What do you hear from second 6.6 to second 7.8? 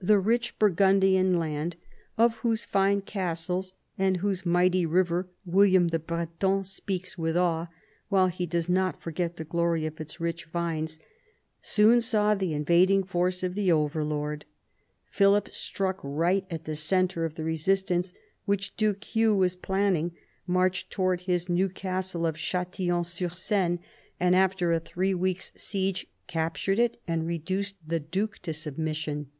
speaks with awe,